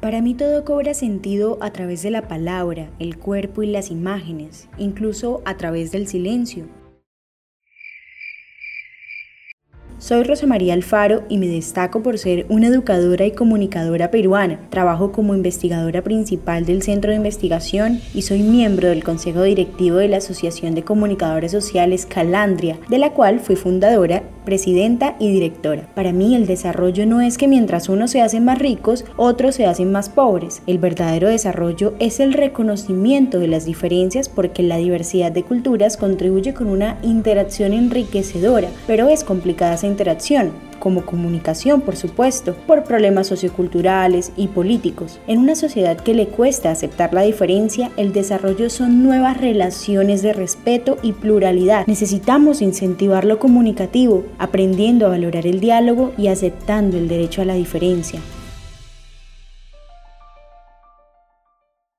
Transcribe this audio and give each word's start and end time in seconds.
Para 0.00 0.22
mí 0.22 0.34
todo 0.34 0.64
cobra 0.64 0.94
sentido 0.94 1.58
a 1.60 1.72
través 1.72 2.02
de 2.02 2.12
la 2.12 2.28
palabra, 2.28 2.88
el 3.00 3.18
cuerpo 3.18 3.64
y 3.64 3.66
las 3.66 3.90
imágenes, 3.90 4.68
incluso 4.78 5.42
a 5.44 5.56
través 5.56 5.90
del 5.90 6.06
silencio. 6.06 6.66
Soy 10.00 10.22
Rosa 10.22 10.46
María 10.46 10.74
Alfaro 10.74 11.24
y 11.28 11.38
me 11.38 11.48
destaco 11.48 12.04
por 12.04 12.18
ser 12.18 12.46
una 12.48 12.68
educadora 12.68 13.26
y 13.26 13.32
comunicadora 13.32 14.12
peruana. 14.12 14.60
Trabajo 14.70 15.10
como 15.10 15.34
investigadora 15.34 16.02
principal 16.02 16.64
del 16.64 16.82
Centro 16.82 17.10
de 17.10 17.16
Investigación 17.16 18.00
y 18.14 18.22
soy 18.22 18.44
miembro 18.44 18.90
del 18.90 19.02
Consejo 19.02 19.42
Directivo 19.42 19.96
de 19.96 20.06
la 20.06 20.18
Asociación 20.18 20.76
de 20.76 20.84
Comunicadores 20.84 21.50
Sociales 21.50 22.06
Calandria, 22.06 22.78
de 22.88 22.98
la 22.98 23.10
cual 23.12 23.40
fui 23.40 23.56
fundadora 23.56 24.22
presidenta 24.44 25.16
y 25.18 25.30
directora. 25.30 25.86
Para 25.94 26.12
mí 26.12 26.34
el 26.34 26.46
desarrollo 26.46 27.04
no 27.04 27.20
es 27.20 27.36
que 27.36 27.48
mientras 27.48 27.90
unos 27.90 28.12
se 28.12 28.22
hacen 28.22 28.44
más 28.44 28.58
ricos, 28.58 29.04
otros 29.16 29.56
se 29.56 29.66
hacen 29.66 29.92
más 29.92 30.08
pobres. 30.08 30.62
El 30.66 30.78
verdadero 30.78 31.28
desarrollo 31.28 31.92
es 31.98 32.18
el 32.18 32.32
reconocimiento 32.32 33.40
de 33.40 33.48
las 33.48 33.66
diferencias 33.66 34.28
porque 34.30 34.62
la 34.62 34.78
diversidad 34.78 35.32
de 35.32 35.42
culturas 35.42 35.96
contribuye 35.96 36.54
con 36.54 36.68
una 36.68 36.98
interacción 37.02 37.74
enriquecedora, 37.74 38.68
pero 38.86 39.08
es 39.08 39.22
complicada 39.22 39.76
interacción 39.88 40.52
como 40.78 41.04
comunicación, 41.04 41.80
por 41.80 41.96
supuesto, 41.96 42.54
por 42.66 42.84
problemas 42.84 43.26
socioculturales 43.26 44.32
y 44.36 44.48
políticos. 44.48 45.18
En 45.26 45.38
una 45.38 45.54
sociedad 45.54 45.96
que 45.96 46.14
le 46.14 46.28
cuesta 46.28 46.70
aceptar 46.70 47.12
la 47.12 47.22
diferencia, 47.22 47.90
el 47.96 48.12
desarrollo 48.12 48.70
son 48.70 49.02
nuevas 49.02 49.36
relaciones 49.38 50.22
de 50.22 50.32
respeto 50.32 50.98
y 51.02 51.12
pluralidad. 51.12 51.86
Necesitamos 51.86 52.62
incentivar 52.62 53.24
lo 53.24 53.38
comunicativo, 53.38 54.24
aprendiendo 54.38 55.06
a 55.06 55.10
valorar 55.10 55.46
el 55.46 55.60
diálogo 55.60 56.12
y 56.16 56.28
aceptando 56.28 56.96
el 56.96 57.08
derecho 57.08 57.42
a 57.42 57.46
la 57.46 57.54
diferencia. 57.54 58.20